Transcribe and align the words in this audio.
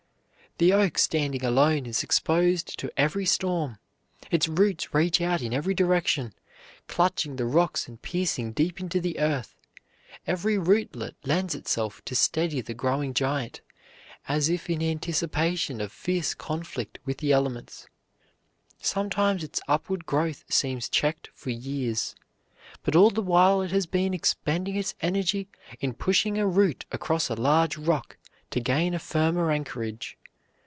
The 0.57 0.73
oak 0.73 0.97
standing 0.99 1.43
alone 1.45 1.85
is 1.87 2.03
exposed 2.03 2.77
to 2.77 2.91
every 2.99 3.25
storm. 3.25 3.79
Its 4.29 4.47
roots 4.49 4.93
reach 4.93 5.19
out 5.21 5.41
in 5.41 5.53
every 5.53 5.73
direction, 5.73 6.33
clutching 6.87 7.37
the 7.37 7.45
rocks 7.47 7.87
and 7.87 7.99
piercing 7.99 8.51
deep 8.51 8.79
into 8.81 8.99
the 9.01 9.17
earth. 9.17 9.55
Every 10.27 10.57
rootlet 10.59 11.15
lends 11.23 11.55
itself 11.55 12.03
to 12.05 12.15
steady 12.15 12.59
the 12.61 12.73
growing 12.75 13.13
giant, 13.15 13.61
as 14.27 14.49
if 14.49 14.69
in 14.69 14.83
anticipation 14.83 15.79
of 15.81 15.91
fierce 15.91 16.35
conflict 16.35 16.99
with 17.05 17.17
the 17.19 17.31
elements. 17.31 17.87
Sometimes 18.79 19.43
its 19.43 19.61
upward 19.69 20.05
growth 20.05 20.43
seems 20.49 20.89
checked 20.89 21.29
for 21.33 21.49
years, 21.49 22.13
but 22.83 22.95
all 22.95 23.09
the 23.09 23.23
while 23.23 23.61
it 23.63 23.71
has 23.71 23.87
been 23.87 24.13
expending 24.13 24.75
its 24.75 24.93
energy 25.01 25.47
in 25.79 25.93
pushing 25.95 26.37
a 26.37 26.45
root 26.45 26.85
across 26.91 27.29
a 27.29 27.35
large 27.35 27.77
rock 27.79 28.17
to 28.51 28.59
gain 28.59 28.93
a 28.93 28.99
firmer 28.99 29.49
anchorage. 29.49 30.17